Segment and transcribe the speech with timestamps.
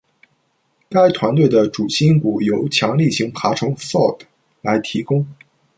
[0.89, 4.21] 该团队的主心骨由强力型爬虫 “Sord”
[4.63, 5.27] 来提供。